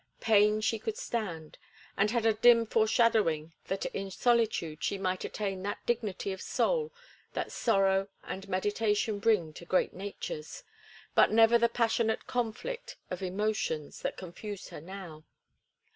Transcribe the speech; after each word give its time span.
Pain 0.19 0.61
she 0.61 0.79
could 0.79 0.97
stand, 0.97 1.59
and 1.95 2.09
had 2.09 2.25
a 2.25 2.33
dim 2.33 2.65
foreshadowing 2.65 3.53
that 3.65 3.85
in 3.85 4.09
solitude 4.09 4.83
she 4.83 4.97
might 4.97 5.23
attain 5.23 5.61
that 5.61 5.85
dignity 5.85 6.33
of 6.33 6.41
soul 6.41 6.91
that 7.33 7.51
sorrow 7.51 8.07
and 8.23 8.49
meditation 8.49 9.19
bring 9.19 9.53
to 9.53 9.63
great 9.63 9.93
natures, 9.93 10.63
but 11.13 11.29
never 11.31 11.59
the 11.59 11.69
passionate 11.69 12.25
conflict 12.25 12.97
of 13.11 13.21
emotions 13.21 14.01
that 14.01 14.17
confused 14.17 14.69
her 14.69 14.81
now. 14.81 15.23